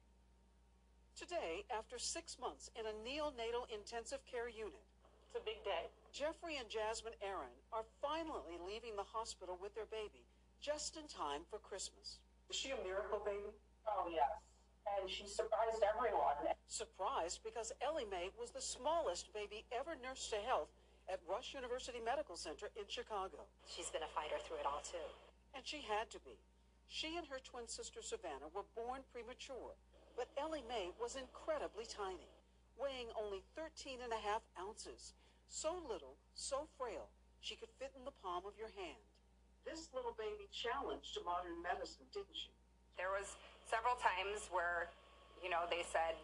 [1.17, 4.85] Today, after six months in a neonatal intensive care unit,
[5.25, 5.89] it's a big day.
[6.13, 10.21] Jeffrey and Jasmine Aaron are finally leaving the hospital with their baby
[10.61, 12.21] just in time for Christmas.
[12.53, 13.49] Is she a miracle baby?
[13.89, 14.29] Oh, yes.
[14.85, 16.37] And she surprised everyone.
[16.69, 20.69] Surprised because Ellie Mae was the smallest baby ever nursed to health
[21.09, 23.49] at Rush University Medical Center in Chicago.
[23.65, 25.01] She's been a fighter through it all, too.
[25.57, 26.37] And she had to be.
[26.87, 29.75] She and her twin sister Savannah were born premature
[30.17, 32.33] but Ellie Mae was incredibly tiny,
[32.73, 35.13] weighing only 13 and a half ounces.
[35.47, 39.05] So little, so frail, she could fit in the palm of your hand.
[39.61, 42.49] This little baby challenged modern medicine, didn't she?
[42.97, 43.37] There was
[43.69, 44.89] several times where,
[45.45, 46.17] you know, they said,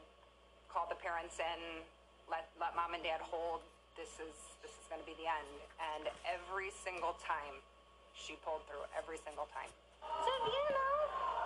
[0.74, 1.86] call the parents in,
[2.26, 3.62] let, let mom and dad hold
[3.94, 4.34] this is
[4.66, 5.54] this is going to be the end.
[5.78, 7.62] And every single time,
[8.18, 8.82] she pulled through.
[8.98, 9.70] Every single time.
[10.04, 10.96] Savannah,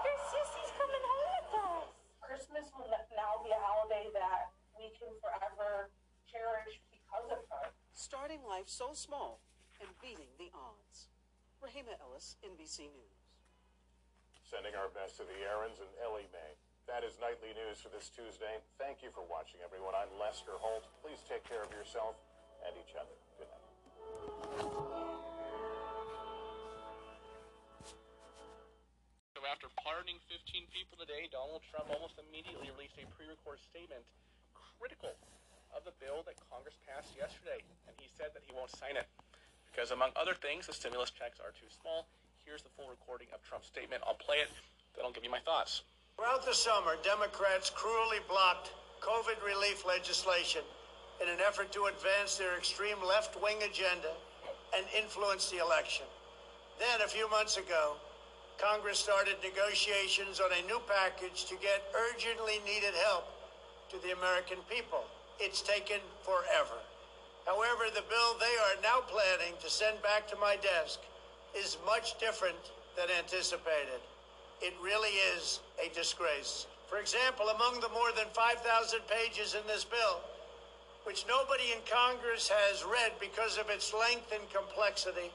[0.04, 1.88] your sissy's coming home with us.
[2.22, 5.90] Christmas will now be a holiday that we can forever
[6.30, 7.72] cherish because of her.
[7.94, 9.42] Starting life so small
[9.82, 11.10] and beating the odds.
[11.64, 13.18] Rehema Ellis, NBC News.
[14.46, 16.54] Sending our best to the Aarons and Ellie Mae.
[16.88, 18.64] That is nightly news for this Tuesday.
[18.80, 19.92] Thank you for watching, everyone.
[19.92, 20.88] I'm Lester Holt.
[21.04, 22.16] Please take care of yourself
[22.64, 23.18] and each other.
[23.36, 25.17] Good night.
[29.48, 34.04] After pardoning 15 people today, Donald Trump almost immediately released a pre-recorded statement
[34.52, 35.16] critical
[35.72, 39.08] of the bill that Congress passed yesterday, and he said that he won't sign it
[39.72, 42.12] because, among other things, the stimulus checks are too small.
[42.44, 44.04] Here's the full recording of Trump's statement.
[44.04, 44.52] I'll play it,
[44.96, 45.88] then I'll give you my thoughts.
[46.20, 50.64] Throughout the summer, Democrats cruelly blocked COVID relief legislation
[51.24, 54.12] in an effort to advance their extreme left wing agenda
[54.76, 56.06] and influence the election.
[56.80, 57.96] Then, a few months ago,
[58.58, 63.30] Congress started negotiations on a new package to get urgently needed help
[63.90, 65.06] to the American people.
[65.40, 66.82] It's taken forever.
[67.46, 71.00] However, the bill they are now planning to send back to my desk
[71.56, 74.02] is much different than anticipated.
[74.62, 76.66] It really is a disgrace.
[76.90, 80.20] For example, among the more than 5,000 pages in this bill,
[81.04, 85.32] which nobody in Congress has read because of its length and complexity,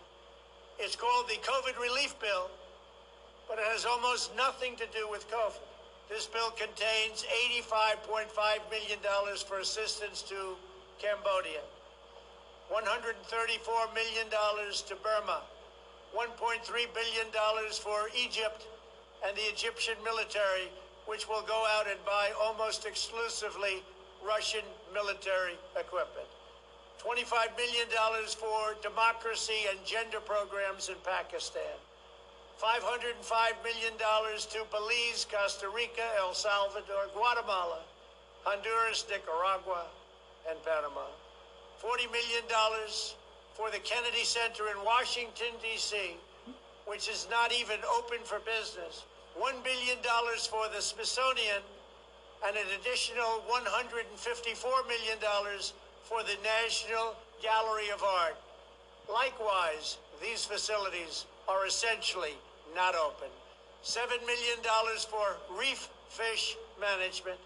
[0.79, 2.51] it's called the COVID Relief Bill,
[3.49, 5.61] but it has almost nothing to do with COVID.
[6.09, 7.25] This bill contains
[7.71, 8.29] $85.5
[8.71, 8.99] million
[9.47, 10.57] for assistance to
[11.01, 11.65] Cambodia,
[12.71, 15.41] $134 million to Burma,
[16.15, 17.27] $1.3 billion
[17.81, 18.67] for Egypt
[19.27, 20.69] and the Egyptian military,
[21.07, 23.83] which will go out and buy almost exclusively
[24.25, 26.29] Russian military equipment.
[27.03, 27.89] $25 million
[28.39, 31.75] for democracy and gender programs in Pakistan.
[32.61, 37.81] $505 million to Belize, Costa Rica, El Salvador, Guatemala,
[38.45, 39.87] Honduras, Nicaragua,
[40.49, 41.07] and Panama.
[41.83, 42.45] $40 million
[43.55, 46.17] for the Kennedy Center in Washington, D.C.,
[46.87, 49.05] which is not even open for business.
[49.39, 49.99] $1 billion
[50.51, 51.63] for the Smithsonian,
[52.47, 55.19] and an additional $154 million
[56.03, 58.37] for the National Gallery of Art.
[59.11, 62.35] Likewise, these facilities are essentially
[62.75, 63.29] not open.
[63.85, 64.59] $7 million
[65.11, 67.39] for reef fish management,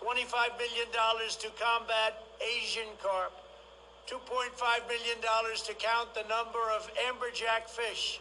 [0.00, 0.88] $25 million
[1.38, 3.32] to combat Asian carp,
[4.08, 8.20] $2.5 million to count the number of amberjack fish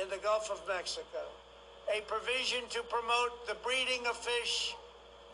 [0.00, 1.24] in the Gulf of Mexico,
[1.94, 4.74] a provision to promote the breeding of fish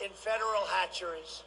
[0.05, 1.43] in federal hatcheries,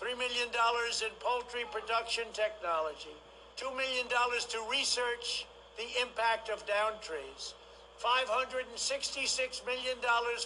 [0.00, 3.14] $3 million in poultry production technology,
[3.56, 5.46] $2 million to research
[5.78, 7.54] the impact of down trees,
[8.02, 9.96] $566 million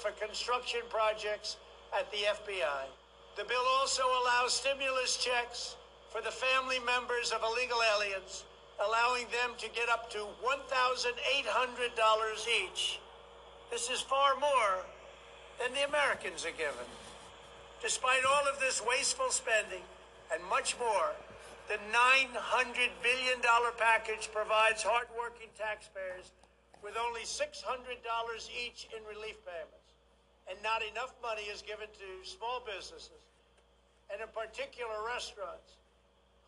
[0.00, 1.56] for construction projects
[1.96, 2.84] at the FBI.
[3.36, 5.76] The bill also allows stimulus checks
[6.10, 8.44] for the family members of illegal aliens,
[8.86, 11.16] allowing them to get up to $1,800
[12.46, 13.00] each.
[13.70, 14.84] This is far more
[15.58, 16.84] than the Americans are given.
[17.80, 19.82] Despite all of this wasteful spending
[20.32, 21.12] and much more,
[21.68, 23.40] the $900 billion
[23.78, 26.32] package provides hardworking taxpayers
[26.82, 27.62] with only $600
[28.50, 29.94] each in relief payments.
[30.50, 33.22] And not enough money is given to small businesses,
[34.10, 35.78] and in particular restaurants,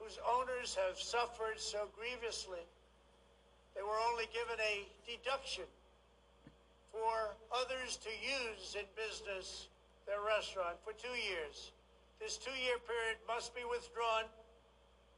[0.03, 2.67] whose owners have suffered so grievously.
[3.79, 5.71] They were only given a deduction
[6.91, 9.71] for others to use in business
[10.07, 11.71] their restaurant for two years.
[12.21, 14.27] This two year period must be withdrawn,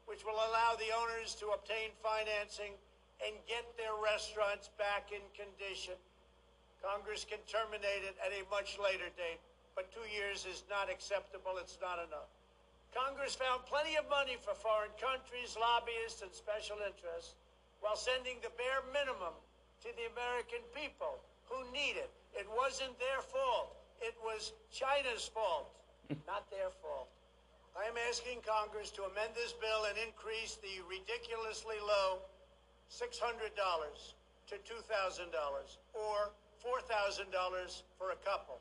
[0.07, 2.75] which will allow the owners to obtain financing
[3.23, 5.99] and get their restaurants back in condition.
[6.83, 9.43] Congress can terminate it at a much later date,
[9.75, 11.59] but two years is not acceptable.
[11.59, 12.31] It's not enough.
[12.95, 17.37] Congress found plenty of money for foreign countries, lobbyists, and special interests
[17.81, 19.37] while sending the bare minimum
[19.85, 22.09] to the American people who need it.
[22.33, 23.77] It wasn't their fault.
[24.01, 25.73] It was China's fault,
[26.27, 27.09] not their fault.
[27.77, 32.25] I am asking Congress to amend this bill and increase the ridiculously low
[32.89, 34.57] $600 to $2,000
[35.93, 36.33] or
[36.65, 37.29] $4,000
[38.01, 38.57] for a couple.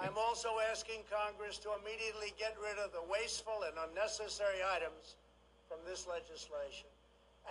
[0.00, 5.20] I'm also asking Congress to immediately get rid of the wasteful and unnecessary items
[5.68, 6.88] from this legislation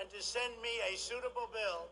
[0.01, 1.87] and to send me a suitable bill,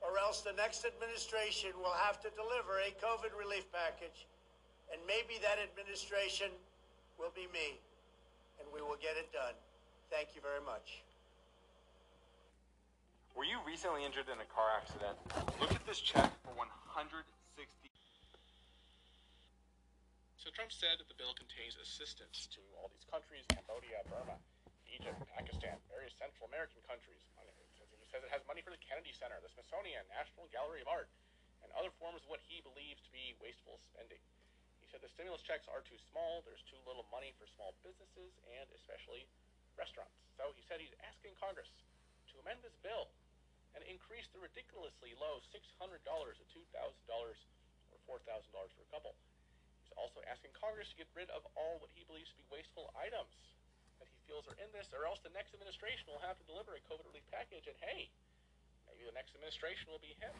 [0.00, 4.26] or else the next administration will have to deliver a COVID relief package,
[4.90, 6.50] and maybe that administration
[7.14, 7.78] will be me,
[8.78, 9.58] we will get it done.
[10.06, 11.02] Thank you very much.
[13.34, 15.18] Were you recently injured in a car accident?
[15.58, 17.26] Look at this check for 160.
[20.38, 24.38] So Trump said that the bill contains assistance to all these countries: Cambodia, Burma,
[24.86, 27.18] Egypt, Pakistan, various Central American countries.
[27.98, 31.10] He says it has money for the Kennedy Center, the Smithsonian, National Gallery of Art,
[31.60, 34.22] and other forms of what he believes to be wasteful spending.
[34.88, 36.40] He said the stimulus checks are too small.
[36.48, 39.28] There's too little money for small businesses and especially
[39.76, 40.16] restaurants.
[40.40, 41.68] So he said he's asking Congress
[42.32, 43.12] to amend this bill
[43.76, 49.12] and increase the ridiculously low $600 to $2,000 or $4,000 for a couple.
[49.84, 52.88] He's also asking Congress to get rid of all what he believes to be wasteful
[52.96, 53.36] items
[54.00, 56.72] that he feels are in this, or else the next administration will have to deliver
[56.72, 57.68] a COVID relief package.
[57.68, 58.08] And hey,
[58.88, 60.32] maybe the next administration will be him.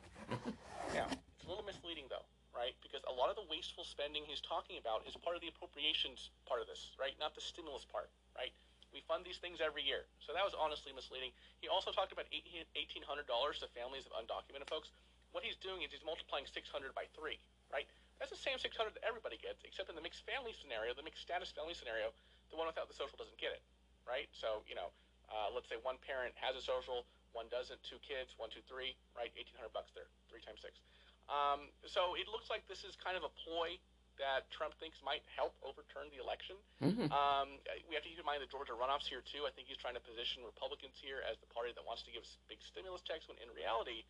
[0.96, 2.24] now, it's a little misleading though,
[2.54, 2.74] right?
[2.80, 6.30] Because a lot of the wasteful spending he's talking about is part of the appropriations
[6.48, 7.14] part of this, right?
[7.20, 8.52] Not the stimulus part, right?
[8.92, 10.08] We fund these things every year.
[10.24, 11.36] So that was honestly misleading.
[11.60, 14.88] He also talked about $1,800 to families of undocumented folks.
[15.36, 16.64] What he's doing is he's multiplying 600
[16.96, 17.36] by 3,
[17.68, 17.84] right?
[18.16, 21.22] That's the same 600 that everybody gets, except in the mixed family scenario, the mixed
[21.22, 22.10] status family scenario,
[22.48, 23.62] the one without the social doesn't get it,
[24.08, 24.26] right?
[24.32, 24.88] So, you know,
[25.28, 27.04] uh, let's say one parent has a social,
[27.36, 29.28] one doesn't, two kids, one, two, three, right?
[29.36, 30.80] 1800 bucks there, three times six.
[31.28, 33.76] Um, so it looks like this is kind of a ploy
[34.18, 36.58] that Trump thinks might help overturn the election.
[36.82, 37.06] Mhm.
[37.12, 39.46] Um, we have to keep in mind the Georgia runoffs here too.
[39.46, 42.26] I think he's trying to position Republicans here as the party that wants to give
[42.50, 44.02] big stimulus checks, when in reality,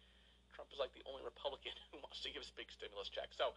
[0.56, 3.36] Trump is like the only Republican who wants to give big stimulus checks.
[3.36, 3.52] So,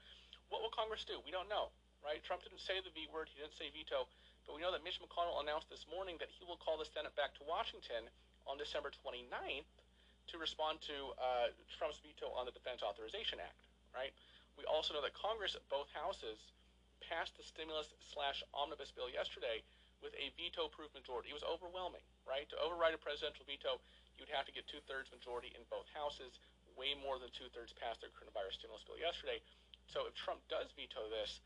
[0.50, 1.22] what will Congress do?
[1.24, 1.72] We don't know,
[2.04, 2.22] right?
[2.24, 3.30] Trump didn't say the V word.
[3.32, 4.06] He didn't say veto,
[4.46, 7.16] but we know that Mitch McConnell announced this morning that he will call the Senate
[7.16, 8.10] back to Washington
[8.46, 9.72] on December 29th
[10.32, 14.16] to respond to uh, Trump's veto on the Defense Authorization Act, right?
[14.56, 16.40] We also know that Congress, both houses,
[17.04, 19.60] passed the stimulus slash omnibus bill yesterday
[20.00, 21.30] with a veto-proof majority.
[21.30, 22.48] It was overwhelming, right?
[22.50, 23.78] To override a presidential veto,
[24.18, 26.42] you'd have to get two-thirds majority in both houses.
[26.80, 29.44] Way more than two-thirds passed their coronavirus stimulus bill yesterday.
[29.92, 31.44] So if Trump does veto this,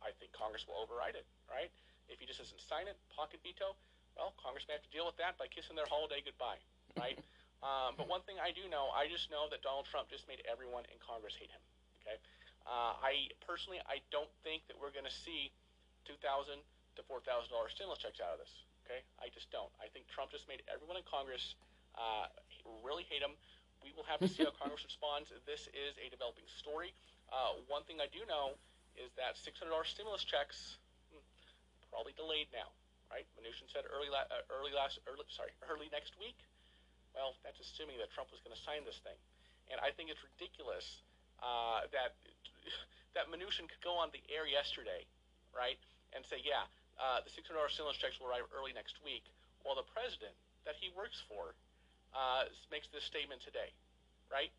[0.00, 1.68] I think Congress will override it, right?
[2.08, 3.74] If he just doesn't sign it, pocket veto,
[4.14, 6.60] well, Congress may have to deal with that by kissing their holiday goodbye,
[6.94, 7.18] right?
[7.64, 10.44] um, but one thing I do know, I just know that Donald Trump just made
[10.44, 11.64] everyone in Congress hate him.
[12.04, 12.20] Okay,
[12.68, 15.48] uh, I personally I don't think that we're going to see
[16.04, 16.60] two thousand
[16.96, 18.52] to four thousand dollars stimulus checks out of this.
[18.84, 19.72] Okay, I just don't.
[19.80, 21.56] I think Trump just made everyone in Congress
[21.96, 22.28] uh,
[22.84, 23.32] really hate him.
[23.80, 25.32] We will have to see how Congress responds.
[25.48, 26.92] This is a developing story.
[27.32, 28.60] Uh, one thing I do know
[28.92, 30.76] is that six hundred dollars stimulus checks
[31.08, 31.24] hmm,
[31.88, 32.68] probably delayed now.
[33.12, 33.24] Right?
[33.38, 36.34] Mnuchin said early, la- uh, early last, early, sorry, early next week.
[37.14, 39.16] Well, that's assuming that Trump was going to sign this thing,
[39.70, 41.02] and I think it's ridiculous
[41.38, 42.18] uh, that
[43.16, 45.06] that Mnuchin could go on the air yesterday,
[45.54, 45.78] right,
[46.10, 46.66] and say, yeah,
[46.98, 49.22] uh, the $600 stimulus checks will arrive early next week,
[49.62, 50.34] while the president
[50.66, 51.54] that he works for
[52.14, 53.70] uh, makes this statement today,
[54.30, 54.50] right?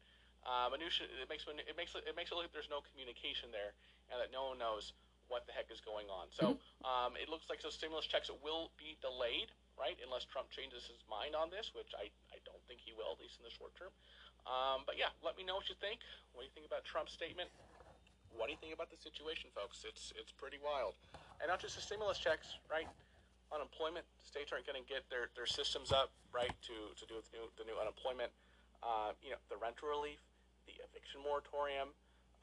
[0.46, 3.74] Uh, Mnuchin, it makes it makes it makes it look like there's no communication there,
[4.12, 4.94] and that no one knows
[5.28, 6.30] what the heck is going on.
[6.30, 9.98] So um, it looks like those stimulus checks will be delayed, right?
[10.06, 12.25] Unless Trump changes his mind on this, which I, I
[12.68, 13.94] think he will, at least in the short term.
[14.46, 16.02] Um, but yeah, let me know what you think.
[16.34, 17.50] What do you think about Trump's statement?
[18.36, 19.88] What do you think about the situation, folks?
[19.88, 21.00] It's it's pretty wild,
[21.40, 22.86] and not just the stimulus checks, right?
[23.54, 24.04] Unemployment.
[24.20, 27.40] States aren't going to get their, their systems up, right, to, to do with the
[27.40, 28.34] new, the new unemployment.
[28.84, 30.20] Uh, you know, the rental relief,
[30.68, 31.94] the eviction moratorium.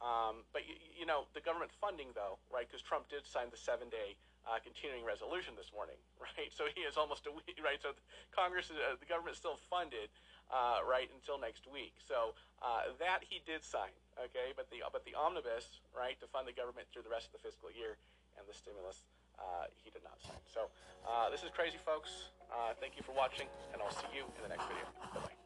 [0.00, 2.64] Um, but you, you know, the government funding, though, right?
[2.64, 4.16] Because Trump did sign the seven-day
[4.46, 6.50] uh, continuing resolution this morning, right?
[6.50, 7.78] So he is almost a week, right?
[7.78, 7.94] So
[8.34, 10.10] Congress, uh, the government is still funded,
[10.50, 11.94] uh, right, until next week.
[12.02, 14.54] So uh, that he did sign, okay?
[14.54, 17.42] But the but the omnibus, right, to fund the government through the rest of the
[17.42, 17.98] fiscal year
[18.34, 19.06] and the stimulus,
[19.38, 20.42] uh, he did not sign.
[20.50, 20.68] So
[21.06, 22.34] uh, this is crazy, folks.
[22.80, 24.84] Thank you for watching, and I'll see you in the next video.
[25.14, 25.41] Bye bye.